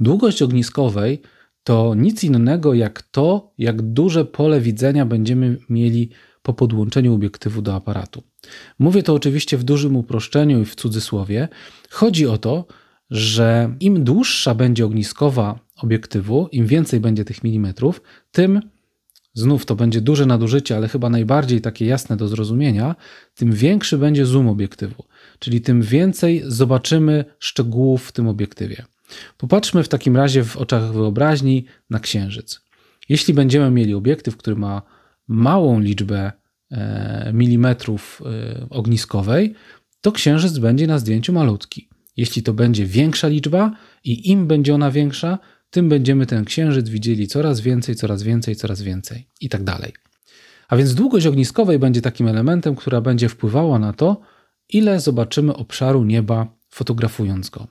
Długość 0.00 0.42
ogniskowej 0.42 1.22
to 1.64 1.94
nic 1.94 2.24
innego 2.24 2.74
jak 2.74 3.02
to, 3.02 3.52
jak 3.58 3.82
duże 3.82 4.24
pole 4.24 4.60
widzenia 4.60 5.06
będziemy 5.06 5.58
mieli 5.68 6.10
po 6.42 6.54
podłączeniu 6.54 7.14
obiektywu 7.14 7.62
do 7.62 7.74
aparatu. 7.74 8.22
Mówię 8.78 9.02
to 9.02 9.14
oczywiście 9.14 9.58
w 9.58 9.64
dużym 9.64 9.96
uproszczeniu 9.96 10.60
i 10.60 10.64
w 10.64 10.74
cudzysłowie. 10.74 11.48
Chodzi 11.90 12.26
o 12.26 12.38
to, 12.38 12.66
że 13.10 13.74
im 13.80 14.04
dłuższa 14.04 14.54
będzie 14.54 14.84
ogniskowa 14.84 15.58
obiektywu, 15.76 16.48
im 16.52 16.66
więcej 16.66 17.00
będzie 17.00 17.24
tych 17.24 17.44
milimetrów, 17.44 18.02
tym 18.32 18.60
znów 19.34 19.66
to 19.66 19.76
będzie 19.76 20.00
duże 20.00 20.26
nadużycie, 20.26 20.76
ale 20.76 20.88
chyba 20.88 21.10
najbardziej 21.10 21.60
takie 21.60 21.86
jasne 21.86 22.16
do 22.16 22.28
zrozumienia, 22.28 22.94
tym 23.34 23.52
większy 23.52 23.98
będzie 23.98 24.26
zoom 24.26 24.48
obiektywu, 24.48 25.04
czyli 25.38 25.60
tym 25.60 25.82
więcej 25.82 26.42
zobaczymy 26.46 27.24
szczegółów 27.38 28.08
w 28.08 28.12
tym 28.12 28.28
obiektywie. 28.28 28.84
Popatrzmy 29.38 29.82
w 29.82 29.88
takim 29.88 30.16
razie 30.16 30.44
w 30.44 30.56
oczach 30.56 30.92
wyobraźni 30.92 31.64
na 31.90 32.00
księżyc. 32.00 32.60
Jeśli 33.08 33.34
będziemy 33.34 33.70
mieli 33.70 33.94
obiektyw, 33.94 34.36
który 34.36 34.56
ma 34.56 34.82
małą 35.28 35.80
liczbę 35.80 36.32
e, 36.70 37.30
milimetrów 37.34 38.22
e, 38.24 38.66
ogniskowej, 38.70 39.54
to 40.00 40.12
księżyc 40.12 40.58
będzie 40.58 40.86
na 40.86 40.98
zdjęciu 40.98 41.32
malutki. 41.32 41.88
Jeśli 42.16 42.42
to 42.42 42.52
będzie 42.52 42.86
większa 42.86 43.28
liczba 43.28 43.72
i 44.04 44.30
im 44.30 44.46
będzie 44.46 44.74
ona 44.74 44.90
większa, 44.90 45.38
tym 45.74 45.88
będziemy 45.88 46.26
ten 46.26 46.44
księżyc 46.44 46.88
widzieli 46.88 47.26
coraz 47.26 47.60
więcej, 47.60 47.94
coraz 47.94 48.22
więcej, 48.22 48.56
coraz 48.56 48.82
więcej 48.82 49.28
i 49.40 49.48
tak 49.48 49.64
dalej. 49.64 49.92
A 50.68 50.76
więc 50.76 50.94
długość 50.94 51.26
ogniskowej 51.26 51.78
będzie 51.78 52.02
takim 52.02 52.28
elementem, 52.28 52.76
która 52.76 53.00
będzie 53.00 53.28
wpływała 53.28 53.78
na 53.78 53.92
to, 53.92 54.20
ile 54.68 55.00
zobaczymy 55.00 55.56
obszaru 55.56 56.04
nieba 56.04 56.56
fotografując 56.70 57.50
go. 57.50 57.66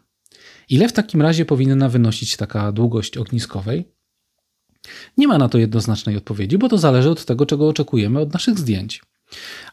Ile 0.70 0.88
w 0.88 0.94
takim 0.94 1.22
razie 1.22 1.46
powinna 1.46 1.90
wynosić 1.90 2.38
taka 2.38 2.72
długość 2.72 3.18
ogniskowej? 3.18 3.86
Nie 5.18 5.28
ma 5.28 5.38
na 5.38 5.50
to 5.50 5.58
jednoznacznej 5.58 6.18
odpowiedzi, 6.18 6.58
bo 6.58 6.70
to 6.70 6.78
zależy 6.78 7.10
od 7.10 7.26
tego, 7.26 7.46
czego 7.46 7.68
oczekujemy 7.68 8.20
od 8.20 8.34
naszych 8.34 8.60
zdjęć. 8.60 9.02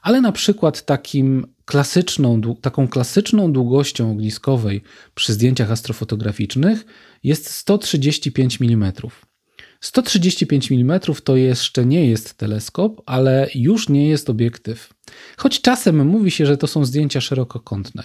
Ale 0.02 0.20
na 0.20 0.32
przykład 0.32 0.84
takim 0.84 1.46
klasyczną, 1.64 2.40
taką 2.60 2.88
klasyczną 2.88 3.52
długością 3.52 4.10
ogniskowej 4.10 4.82
przy 5.14 5.32
zdjęciach 5.32 5.70
astrofotograficznych 5.70 6.84
jest 7.22 7.50
135 7.50 8.58
mm. 8.62 8.92
135 9.80 10.72
mm 10.72 11.00
to 11.24 11.36
jeszcze 11.36 11.86
nie 11.86 12.06
jest 12.06 12.34
teleskop, 12.34 13.02
ale 13.06 13.48
już 13.54 13.88
nie 13.88 14.08
jest 14.08 14.30
obiektyw. 14.30 14.94
Choć 15.36 15.60
czasem 15.60 16.06
mówi 16.06 16.30
się, 16.30 16.46
że 16.46 16.56
to 16.56 16.66
są 16.66 16.84
zdjęcia 16.84 17.20
szerokokątne. 17.20 18.04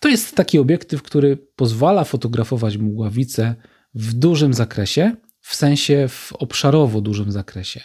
To 0.00 0.08
jest 0.08 0.36
taki 0.36 0.58
obiektyw, 0.58 1.02
który 1.02 1.36
pozwala 1.36 2.04
fotografować 2.04 2.76
mgławice 2.76 3.54
w 3.94 4.12
dużym 4.12 4.54
zakresie, 4.54 5.16
w 5.40 5.54
sensie 5.54 6.08
w 6.08 6.32
obszarowo 6.32 7.00
dużym 7.00 7.32
zakresie. 7.32 7.80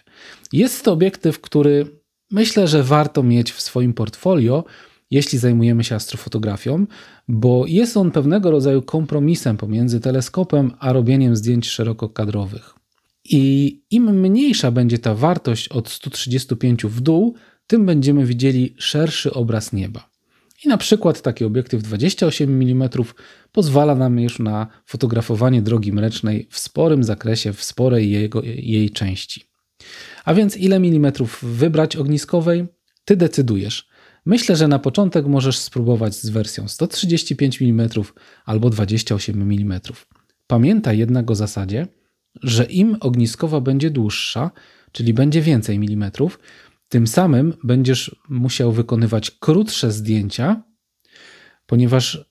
Jest 0.53 0.83
to 0.83 0.91
obiektyw, 0.91 1.41
który 1.41 1.96
myślę, 2.31 2.67
że 2.67 2.83
warto 2.83 3.23
mieć 3.23 3.51
w 3.51 3.61
swoim 3.61 3.93
portfolio, 3.93 4.63
jeśli 5.11 5.39
zajmujemy 5.39 5.83
się 5.83 5.95
astrofotografią, 5.95 6.85
bo 7.27 7.65
jest 7.67 7.97
on 7.97 8.11
pewnego 8.11 8.51
rodzaju 8.51 8.81
kompromisem 8.81 9.57
pomiędzy 9.57 9.99
teleskopem 9.99 10.71
a 10.79 10.93
robieniem 10.93 11.35
zdjęć 11.35 11.69
szerokokadrowych. 11.69 12.73
I 13.29 13.81
im 13.91 14.19
mniejsza 14.19 14.71
będzie 14.71 14.99
ta 14.99 15.15
wartość 15.15 15.67
od 15.67 15.89
135 15.89 16.85
w 16.85 17.01
dół, 17.01 17.35
tym 17.67 17.85
będziemy 17.85 18.25
widzieli 18.25 18.75
szerszy 18.77 19.33
obraz 19.33 19.73
nieba. 19.73 20.09
I 20.65 20.67
na 20.67 20.77
przykład 20.77 21.21
taki 21.21 21.45
obiektyw 21.45 21.83
28 21.83 22.61
mm 22.61 22.89
pozwala 23.51 23.95
nam 23.95 24.19
już 24.19 24.39
na 24.39 24.67
fotografowanie 24.85 25.61
drogi 25.61 25.93
mlecznej 25.93 26.47
w 26.49 26.59
sporym 26.59 27.03
zakresie, 27.03 27.53
w 27.53 27.63
sporej 27.63 28.11
jego, 28.11 28.41
jej 28.43 28.89
części. 28.89 29.41
A 30.27 30.33
więc 30.33 30.57
ile 30.57 30.79
milimetrów 30.79 31.43
wybrać 31.43 31.95
ogniskowej? 31.95 32.67
Ty 33.05 33.17
decydujesz. 33.17 33.89
Myślę, 34.25 34.55
że 34.55 34.67
na 34.67 34.79
początek 34.79 35.25
możesz 35.25 35.59
spróbować 35.59 36.15
z 36.15 36.29
wersją 36.29 36.67
135 36.67 37.61
mm 37.61 37.89
albo 38.45 38.69
28 38.69 39.41
mm. 39.41 39.79
Pamiętaj 40.47 40.97
jednak 40.97 41.31
o 41.31 41.35
zasadzie, 41.35 41.87
że 42.43 42.63
im 42.63 42.97
ogniskowa 42.99 43.61
będzie 43.61 43.89
dłuższa, 43.89 44.51
czyli 44.91 45.13
będzie 45.13 45.41
więcej 45.41 45.79
milimetrów, 45.79 46.39
tym 46.89 47.07
samym 47.07 47.53
będziesz 47.63 48.15
musiał 48.29 48.71
wykonywać 48.71 49.31
krótsze 49.31 49.91
zdjęcia, 49.91 50.63
ponieważ 51.65 52.25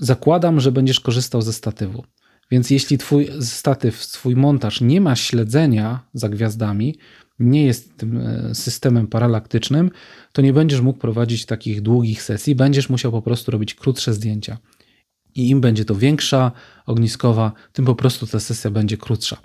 zakładam, 0.00 0.60
że 0.60 0.72
będziesz 0.72 1.00
korzystał 1.00 1.42
ze 1.42 1.52
statywu. 1.52 2.04
Więc 2.50 2.70
jeśli 2.70 2.98
twój 2.98 3.28
statyw, 3.40 4.06
twój 4.06 4.36
montaż 4.36 4.80
nie 4.80 5.00
ma 5.00 5.16
śledzenia 5.16 6.08
za 6.14 6.28
gwiazdami, 6.28 6.98
nie 7.38 7.64
jest 7.64 7.96
tym 7.96 8.18
e, 8.18 8.54
systemem 8.54 9.06
paralaktycznym, 9.06 9.90
to 10.32 10.42
nie 10.42 10.52
będziesz 10.52 10.80
mógł 10.80 10.98
prowadzić 10.98 11.46
takich 11.46 11.80
długich 11.80 12.22
sesji, 12.22 12.54
będziesz 12.54 12.88
musiał 12.88 13.12
po 13.12 13.22
prostu 13.22 13.50
robić 13.50 13.74
krótsze 13.74 14.12
zdjęcia. 14.12 14.58
I 15.34 15.48
im 15.48 15.60
będzie 15.60 15.84
to 15.84 15.94
większa, 15.94 16.52
ogniskowa, 16.86 17.52
tym 17.72 17.84
po 17.84 17.94
prostu 17.94 18.26
ta 18.26 18.40
sesja 18.40 18.70
będzie 18.70 18.96
krótsza. 18.96 19.36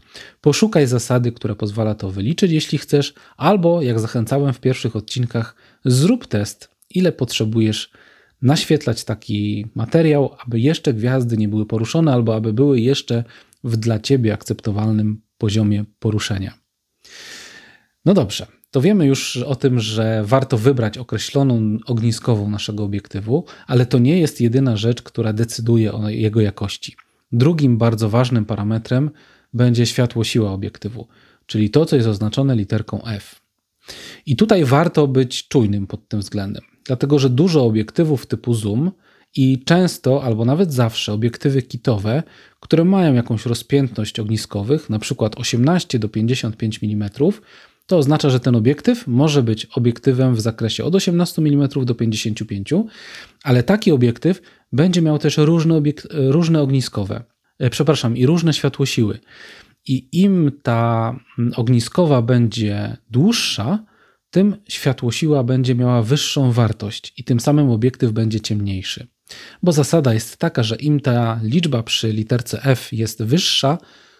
Poszukaj 0.41 0.87
zasady, 0.87 1.31
która 1.31 1.55
pozwala 1.55 1.95
to 1.95 2.11
wyliczyć, 2.11 2.51
jeśli 2.51 2.77
chcesz, 2.77 3.13
albo 3.37 3.81
jak 3.81 3.99
zachęcałem 3.99 4.53
w 4.53 4.59
pierwszych 4.59 4.95
odcinkach, 4.95 5.55
zrób 5.85 6.27
test, 6.27 6.69
ile 6.89 7.11
potrzebujesz 7.11 7.91
naświetlać 8.41 9.03
taki 9.03 9.65
materiał, 9.75 10.35
aby 10.45 10.59
jeszcze 10.59 10.93
gwiazdy 10.93 11.37
nie 11.37 11.47
były 11.47 11.65
poruszone, 11.65 12.13
albo 12.13 12.35
aby 12.35 12.53
były 12.53 12.79
jeszcze 12.79 13.23
w 13.63 13.77
dla 13.77 13.99
ciebie 13.99 14.33
akceptowalnym 14.33 15.21
poziomie 15.37 15.85
poruszenia. 15.99 16.60
No 18.05 18.13
dobrze, 18.13 18.47
to 18.71 18.81
wiemy 18.81 19.05
już 19.05 19.37
o 19.37 19.55
tym, 19.55 19.79
że 19.79 20.23
warto 20.25 20.57
wybrać 20.57 20.97
określoną 20.97 21.77
ogniskową 21.85 22.49
naszego 22.49 22.83
obiektywu, 22.83 23.45
ale 23.67 23.85
to 23.85 23.99
nie 23.99 24.19
jest 24.19 24.41
jedyna 24.41 24.77
rzecz, 24.77 25.01
która 25.01 25.33
decyduje 25.33 25.93
o 25.93 26.09
jego 26.09 26.41
jakości. 26.41 26.95
Drugim 27.31 27.77
bardzo 27.77 28.09
ważnym 28.09 28.45
parametrem 28.45 29.11
będzie 29.53 29.85
światło 29.85 30.23
siła 30.23 30.51
obiektywu, 30.51 31.07
czyli 31.45 31.69
to, 31.69 31.85
co 31.85 31.95
jest 31.95 32.07
oznaczone 32.07 32.55
literką 32.55 33.05
F. 33.05 33.41
I 34.25 34.35
tutaj 34.35 34.65
warto 34.65 35.07
być 35.07 35.47
czujnym 35.47 35.87
pod 35.87 36.07
tym 36.07 36.19
względem, 36.19 36.63
dlatego 36.85 37.19
że 37.19 37.29
dużo 37.29 37.65
obiektywów 37.65 38.25
typu 38.25 38.53
zoom 38.53 38.91
i 39.35 39.63
często 39.63 40.23
albo 40.23 40.45
nawet 40.45 40.73
zawsze 40.73 41.13
obiektywy 41.13 41.61
kitowe, 41.61 42.23
które 42.59 42.85
mają 42.85 43.13
jakąś 43.13 43.45
rozpiętność 43.45 44.19
ogniskowych, 44.19 44.89
na 44.89 44.99
przykład 44.99 45.39
18 45.39 45.99
do 45.99 46.09
55 46.09 46.79
mm, 46.83 47.09
to 47.85 47.97
oznacza, 47.97 48.29
że 48.29 48.39
ten 48.39 48.55
obiektyw 48.55 49.07
może 49.07 49.43
być 49.43 49.65
obiektywem 49.65 50.35
w 50.35 50.41
zakresie 50.41 50.83
od 50.83 50.95
18 50.95 51.41
mm 51.41 51.69
do 51.85 51.95
55, 51.95 52.73
ale 53.43 53.63
taki 53.63 53.91
obiektyw 53.91 54.41
będzie 54.71 55.01
miał 55.01 55.19
też 55.19 55.37
różne, 55.37 55.75
obiekt, 55.75 56.07
różne 56.11 56.61
ogniskowe, 56.61 57.23
e, 57.59 57.69
przepraszam, 57.69 58.17
i 58.17 58.25
różne 58.25 58.53
światłosiły. 58.53 59.19
I 59.87 60.21
im 60.21 60.51
ta 60.63 61.15
ogniskowa 61.55 62.21
będzie 62.21 62.97
dłuższa, 63.09 63.85
tym 64.29 64.55
światłosiła 64.67 65.43
będzie 65.43 65.75
miała 65.75 66.01
wyższą 66.01 66.51
wartość 66.51 67.13
i 67.17 67.23
tym 67.23 67.39
samym 67.39 67.69
obiektyw 67.69 68.11
będzie 68.11 68.41
ciemniejszy. 68.41 69.07
Bo 69.63 69.71
zasada 69.71 70.13
jest 70.13 70.37
taka, 70.37 70.63
że 70.63 70.75
im 70.75 70.99
ta 70.99 71.39
liczba 71.43 71.83
przy 71.83 72.11
literce 72.11 72.63
F 72.63 72.93
jest 72.93 73.23
wyższa, 73.23 73.77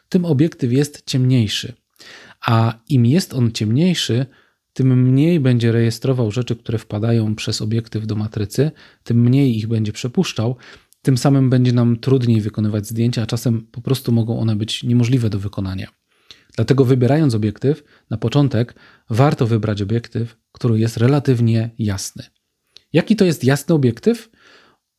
tym 0.10 0.26
obiektyw 0.26 0.72
jest 0.72 1.04
ciemniejszy 1.06 1.81
a 2.46 2.80
im 2.90 3.06
jest 3.06 3.34
on 3.34 3.52
ciemniejszy, 3.52 4.26
tym 4.74 5.04
mniej 5.04 5.40
będzie 5.40 5.72
rejestrował 5.72 6.32
rzeczy, 6.32 6.56
które 6.56 6.78
wpadają 6.78 7.36
przez 7.36 7.62
obiektyw 7.62 8.08
do 8.08 8.16
matrycy, 8.16 8.72
tym 9.04 9.22
mniej 9.22 9.58
ich 9.58 9.68
będzie 9.68 9.92
przepuszczał, 9.92 10.56
tym 11.02 11.18
samym 11.18 11.50
będzie 11.50 11.74
nam 11.74 12.00
trudniej 12.00 12.42
wykonywać 12.42 12.88
zdjęcia, 12.88 13.22
a 13.22 13.26
czasem 13.26 13.68
po 13.72 13.82
prostu 13.82 14.12
mogą 14.12 14.40
one 14.40 14.56
być 14.56 14.84
niemożliwe 14.84 15.30
do 15.30 15.40
wykonania. 15.40 15.88
Dlatego 16.56 16.86
wybierając 16.86 17.36
obiektyw, 17.36 17.84
na 18.10 18.18
początek 18.18 18.76
warto 19.10 19.48
wybrać 19.48 19.82
obiektyw, 19.82 20.38
który 20.52 20.80
jest 20.80 20.98
relatywnie 20.98 21.70
jasny. 21.80 22.24
Jaki 22.94 23.16
to 23.16 23.26
jest 23.26 23.44
jasny 23.44 23.76
obiektyw? 23.76 24.30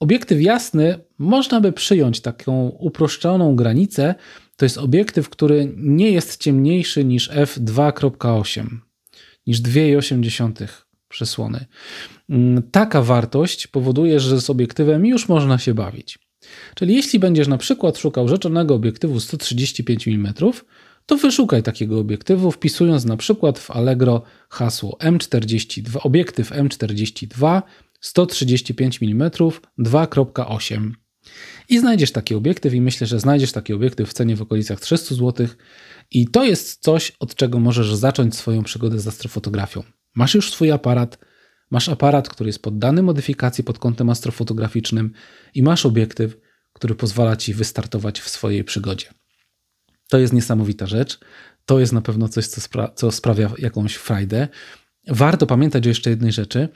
Obiektyw 0.00 0.40
jasny 0.40 0.98
można 1.18 1.60
by 1.60 1.72
przyjąć 1.72 2.20
taką 2.20 2.68
uproszczoną 2.68 3.56
granicę, 3.56 4.14
to 4.56 4.64
jest 4.64 4.78
obiektyw, 4.78 5.28
który 5.28 5.72
nie 5.76 6.10
jest 6.10 6.36
ciemniejszy 6.36 7.04
niż 7.04 7.30
f2.8, 7.30 8.66
niż 9.46 9.60
2,8 9.60 10.68
przysłony. 11.08 11.66
Mm, 12.30 12.62
taka 12.70 13.02
wartość 13.02 13.66
powoduje, 13.66 14.20
że 14.20 14.40
z 14.40 14.50
obiektywem 14.50 15.06
już 15.06 15.28
można 15.28 15.58
się 15.58 15.74
bawić. 15.74 16.18
Czyli 16.74 16.94
jeśli 16.94 17.18
będziesz 17.18 17.48
na 17.48 17.58
przykład 17.58 17.98
szukał 17.98 18.28
rzeczonego 18.28 18.74
obiektywu 18.74 19.20
135 19.20 20.08
mm, 20.08 20.34
to 21.06 21.16
wyszukaj 21.16 21.62
takiego 21.62 21.98
obiektywu, 21.98 22.50
wpisując 22.50 23.04
na 23.04 23.16
przykład 23.16 23.58
w 23.58 23.70
Allegro 23.70 24.22
hasło 24.48 24.98
M42, 25.00 25.98
obiektyw 26.02 26.50
M42 26.50 27.62
135 28.00 29.02
mm 29.02 29.30
2.8 29.30 30.90
i 31.72 31.78
znajdziesz 31.78 32.12
taki 32.12 32.34
obiektyw 32.34 32.74
i 32.74 32.80
myślę, 32.80 33.06
że 33.06 33.20
znajdziesz 33.20 33.52
taki 33.52 33.72
obiektyw 33.72 34.10
w 34.10 34.12
cenie 34.12 34.36
w 34.36 34.42
okolicach 34.42 34.80
300 34.80 35.14
zł 35.14 35.46
i 36.10 36.28
to 36.28 36.44
jest 36.44 36.82
coś, 36.82 37.12
od 37.20 37.34
czego 37.34 37.60
możesz 37.60 37.94
zacząć 37.94 38.36
swoją 38.36 38.62
przygodę 38.62 38.98
z 38.98 39.08
astrofotografią. 39.08 39.82
Masz 40.14 40.34
już 40.34 40.50
swój 40.50 40.70
aparat, 40.70 41.18
masz 41.70 41.88
aparat, 41.88 42.28
który 42.28 42.48
jest 42.48 42.62
poddany 42.62 43.02
modyfikacji 43.02 43.64
pod 43.64 43.78
kątem 43.78 44.10
astrofotograficznym 44.10 45.12
i 45.54 45.62
masz 45.62 45.86
obiektyw, 45.86 46.36
który 46.72 46.94
pozwala 46.94 47.36
ci 47.36 47.54
wystartować 47.54 48.20
w 48.20 48.28
swojej 48.28 48.64
przygodzie. 48.64 49.06
To 50.08 50.18
jest 50.18 50.32
niesamowita 50.32 50.86
rzecz. 50.86 51.18
To 51.66 51.80
jest 51.80 51.92
na 51.92 52.02
pewno 52.02 52.28
coś, 52.28 52.46
co, 52.46 52.60
spra 52.60 52.92
co 52.94 53.10
sprawia 53.10 53.50
jakąś 53.58 53.94
frajdę. 53.94 54.48
Warto 55.08 55.46
pamiętać 55.46 55.86
o 55.86 55.88
jeszcze 55.88 56.10
jednej 56.10 56.32
rzeczy. 56.32 56.68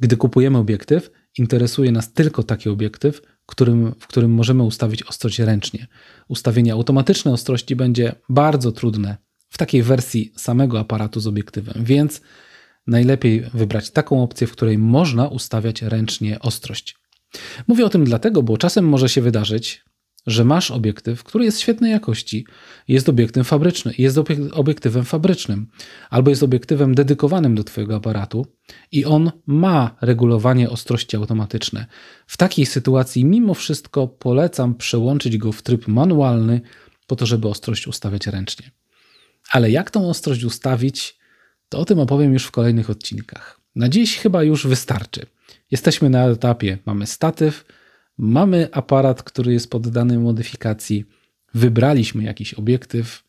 Gdy 0.00 0.16
kupujemy 0.16 0.58
obiektyw, 0.58 1.10
interesuje 1.38 1.92
nas 1.92 2.12
tylko 2.12 2.42
taki 2.42 2.68
obiektyw, 2.68 3.20
którym, 3.46 3.94
w 4.00 4.06
którym 4.06 4.30
możemy 4.30 4.62
ustawić 4.62 5.02
ostrość 5.02 5.38
ręcznie. 5.38 5.86
Ustawienie 6.28 6.72
automatyczne 6.72 7.32
ostrości 7.32 7.76
będzie 7.76 8.14
bardzo 8.28 8.72
trudne 8.72 9.16
w 9.48 9.58
takiej 9.58 9.82
wersji 9.82 10.32
samego 10.36 10.80
aparatu 10.80 11.20
z 11.20 11.26
obiektywem, 11.26 11.84
więc 11.84 12.20
najlepiej 12.86 13.40
wybrać 13.54 13.90
taką 13.90 14.22
opcję, 14.22 14.46
w 14.46 14.52
której 14.52 14.78
można 14.78 15.28
ustawiać 15.28 15.82
ręcznie 15.82 16.40
ostrość. 16.40 16.96
Mówię 17.68 17.84
o 17.84 17.88
tym 17.88 18.04
dlatego, 18.04 18.42
bo 18.42 18.58
czasem 18.58 18.88
może 18.88 19.08
się 19.08 19.22
wydarzyć, 19.22 19.84
że 20.26 20.44
masz 20.44 20.70
obiektyw, 20.70 21.24
który 21.24 21.44
jest 21.44 21.60
świetnej 21.60 21.90
jakości, 21.92 22.46
jest 22.88 23.08
obiektem 23.08 23.44
fabryczny, 23.44 23.94
jest 23.98 24.18
obiektywem 24.52 25.04
fabrycznym, 25.04 25.66
albo 26.10 26.30
jest 26.30 26.42
obiektywem 26.42 26.94
dedykowanym 26.94 27.54
do 27.54 27.64
Twojego 27.64 27.96
aparatu 27.96 28.46
i 28.92 29.04
on 29.04 29.32
ma 29.46 29.96
regulowanie 30.00 30.70
ostrości 30.70 31.16
automatyczne. 31.16 31.86
W 32.26 32.36
takiej 32.36 32.66
sytuacji, 32.66 33.24
mimo 33.24 33.54
wszystko, 33.54 34.08
polecam 34.08 34.74
przełączyć 34.74 35.38
go 35.38 35.52
w 35.52 35.62
tryb 35.62 35.88
manualny, 35.88 36.60
po 37.06 37.16
to, 37.16 37.26
żeby 37.26 37.48
ostrość 37.48 37.86
ustawiać 37.86 38.26
ręcznie. 38.26 38.70
Ale 39.50 39.70
jak 39.70 39.90
tą 39.90 40.08
ostrość 40.08 40.44
ustawić, 40.44 41.18
to 41.68 41.78
o 41.78 41.84
tym 41.84 41.98
opowiem 41.98 42.32
już 42.32 42.44
w 42.44 42.50
kolejnych 42.50 42.90
odcinkach. 42.90 43.60
Na 43.76 43.88
dziś 43.88 44.18
chyba 44.18 44.42
już 44.42 44.66
wystarczy. 44.66 45.26
Jesteśmy 45.70 46.10
na 46.10 46.24
etapie, 46.24 46.78
mamy 46.86 47.06
statyw, 47.06 47.64
mamy 48.18 48.68
aparat, 48.72 49.22
który 49.22 49.52
jest 49.52 49.70
poddany 49.70 50.18
modyfikacji, 50.18 51.04
wybraliśmy 51.54 52.22
jakiś 52.22 52.54
obiektyw, 52.54 53.24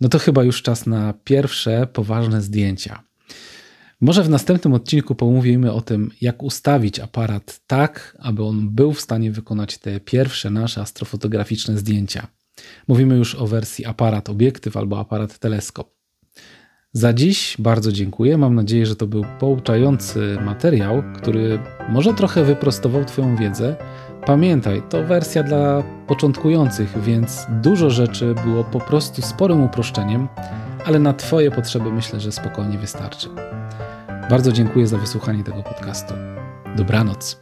no 0.00 0.08
to 0.08 0.18
chyba 0.18 0.44
już 0.44 0.62
czas 0.62 0.86
na 0.86 1.14
pierwsze 1.24 1.86
poważne 1.92 2.42
zdjęcia. 2.42 3.02
Może 4.00 4.22
w 4.22 4.30
następnym 4.30 4.74
odcinku 4.74 5.14
pomówimy 5.14 5.72
o 5.72 5.80
tym, 5.80 6.10
jak 6.20 6.42
ustawić 6.42 7.00
aparat 7.00 7.60
tak, 7.66 8.16
aby 8.20 8.44
on 8.44 8.70
był 8.70 8.92
w 8.92 9.00
stanie 9.00 9.32
wykonać 9.32 9.78
te 9.78 10.00
pierwsze 10.00 10.50
nasze 10.50 10.80
astrofotograficzne 10.80 11.78
zdjęcia. 11.78 12.26
Mówimy 12.88 13.16
już 13.16 13.34
o 13.34 13.46
wersji 13.46 13.84
aparat 13.84 14.30
obiektyw 14.30 14.76
albo 14.76 14.98
aparat 14.98 15.38
teleskop. 15.38 15.94
Za 16.92 17.12
dziś 17.12 17.56
bardzo 17.58 17.92
dziękuję. 17.92 18.38
Mam 18.38 18.54
nadzieję, 18.54 18.86
że 18.86 18.96
to 18.96 19.06
był 19.06 19.24
pouczający 19.40 20.38
materiał, 20.44 21.02
który 21.16 21.58
może 21.88 22.14
trochę 22.14 22.44
wyprostował 22.44 23.04
Twoją 23.04 23.36
wiedzę. 23.36 23.76
Pamiętaj, 24.26 24.82
to 24.88 25.02
wersja 25.02 25.42
dla 25.42 25.82
początkujących, 26.06 27.02
więc 27.02 27.46
dużo 27.48 27.90
rzeczy 27.90 28.34
było 28.44 28.64
po 28.64 28.80
prostu 28.80 29.22
sporym 29.22 29.62
uproszczeniem, 29.62 30.28
ale 30.86 30.98
na 30.98 31.12
Twoje 31.12 31.50
potrzeby 31.50 31.92
myślę, 31.92 32.20
że 32.20 32.32
spokojnie 32.32 32.78
wystarczy. 32.78 33.28
Bardzo 34.30 34.52
dziękuję 34.52 34.86
za 34.86 34.98
wysłuchanie 34.98 35.44
tego 35.44 35.62
podcastu. 35.62 36.14
Dobranoc. 36.76 37.40